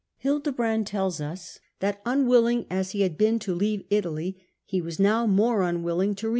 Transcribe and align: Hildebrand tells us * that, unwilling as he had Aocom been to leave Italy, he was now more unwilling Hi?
Hildebrand 0.17 0.87
tells 0.87 1.21
us 1.21 1.59
* 1.69 1.79
that, 1.79 2.01
unwilling 2.07 2.65
as 2.71 2.89
he 2.89 3.01
had 3.01 3.11
Aocom 3.13 3.17
been 3.19 3.37
to 3.37 3.53
leave 3.53 3.85
Italy, 3.91 4.43
he 4.65 4.81
was 4.81 4.99
now 4.99 5.27
more 5.27 5.61
unwilling 5.61 6.17
Hi? 6.19 6.29